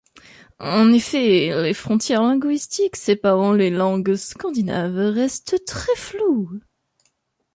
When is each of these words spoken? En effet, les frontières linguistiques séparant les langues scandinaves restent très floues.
En 0.59 0.91
effet, 0.93 1.53
les 1.61 1.75
frontières 1.75 2.23
linguistiques 2.23 2.95
séparant 2.95 3.51
les 3.53 3.69
langues 3.69 4.15
scandinaves 4.15 4.97
restent 5.13 5.63
très 5.67 5.95
floues. 5.95 6.59